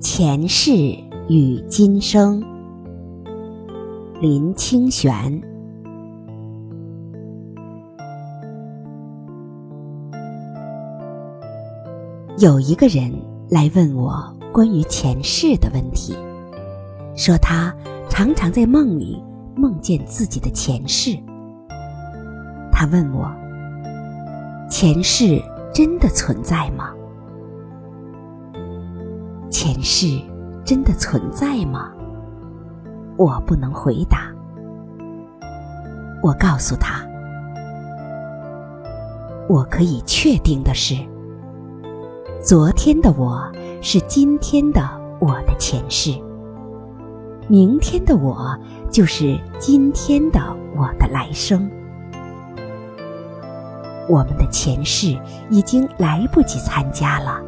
[0.00, 0.72] 前世
[1.28, 2.42] 与今生，
[4.20, 5.40] 林清玄。
[12.38, 13.10] 有一个人
[13.48, 16.14] 来问我关于前世的问题，
[17.16, 17.74] 说他
[18.10, 19.22] 常常在梦里
[19.56, 21.16] 梦见自己的前世。
[22.70, 23.30] 他问我：
[24.68, 25.40] 前世
[25.72, 26.92] 真的存在吗？
[29.54, 30.20] 前世
[30.64, 31.92] 真的存在吗？
[33.16, 34.28] 我不能回答。
[36.20, 37.06] 我告诉他，
[39.48, 40.96] 我可以确定的是，
[42.42, 43.48] 昨天的我
[43.80, 44.82] 是今天的
[45.20, 46.10] 我的前世，
[47.46, 48.58] 明天的我
[48.90, 50.40] 就是今天的
[50.74, 51.70] 我的来生。
[54.08, 55.16] 我们的前世
[55.48, 57.40] 已经来不及参加了，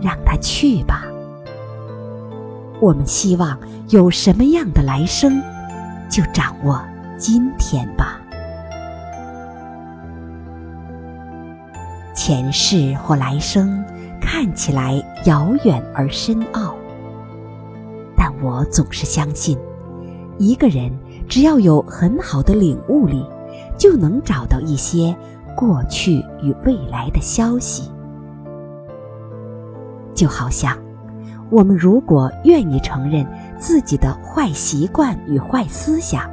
[0.00, 1.04] 让他去吧。
[2.80, 5.42] 我们希望有什么样的来生，
[6.08, 6.80] 就掌握
[7.16, 8.20] 今天吧。
[12.14, 13.84] 前世或来生
[14.20, 16.74] 看起来遥远而深奥，
[18.16, 19.58] 但我总是相信，
[20.38, 20.90] 一个人
[21.28, 23.24] 只要有很好的领悟力，
[23.76, 25.16] 就能找到一些
[25.56, 27.90] 过去与未来的消息，
[30.14, 30.78] 就好像。
[31.50, 33.26] 我们如果愿意承认
[33.58, 36.30] 自己的坏习惯与坏思想，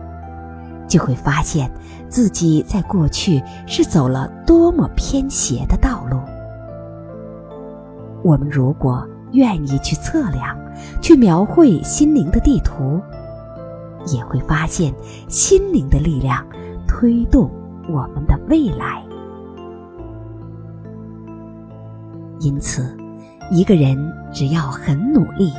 [0.88, 1.72] 就会发现
[2.10, 6.20] 自己在过去是走了多么偏斜的道路。
[8.24, 10.58] 我们如果愿意去测量、
[11.02, 13.00] 去描绘心灵的地图，
[14.08, 14.94] 也会发现
[15.30, 16.46] 心灵的力量
[16.88, 17.50] 推动
[17.88, 19.02] 我们的未来。
[22.42, 22.96] 因此。
[23.52, 25.54] 一个人只要很努力，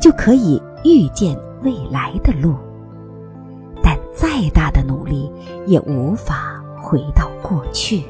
[0.00, 2.54] 就可以预见未来的路。
[3.82, 5.30] 但再大的努力
[5.66, 8.02] 也无法回到过去。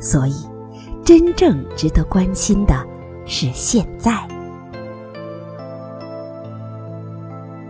[0.00, 0.34] 所以，
[1.04, 2.74] 真正值得关心的
[3.24, 4.12] 是现在。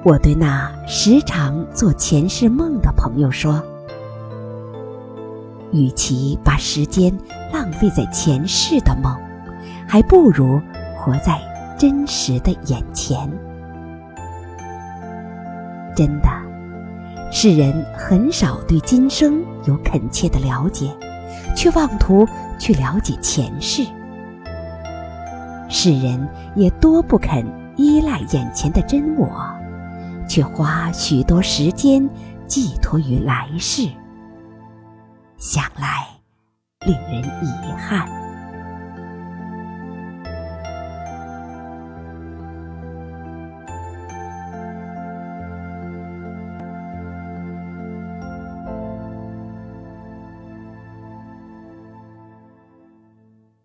[0.04, 3.62] 我对那时常做前世梦的朋友说
[5.70, 7.16] ：“与其把时间
[7.52, 9.14] 浪费在前世的梦。”
[9.92, 10.58] 还不如
[10.96, 11.38] 活在
[11.78, 13.30] 真实的眼前。
[15.94, 16.30] 真的，
[17.30, 20.90] 世人很少对今生有恳切的了解，
[21.54, 22.26] 却妄图
[22.58, 23.84] 去了解前世。
[25.68, 26.26] 世人
[26.56, 27.44] 也多不肯
[27.76, 29.28] 依赖眼前的真我，
[30.26, 32.08] 却花许多时间
[32.46, 33.86] 寄托于来世。
[35.36, 36.06] 想来，
[36.86, 38.21] 令人遗憾。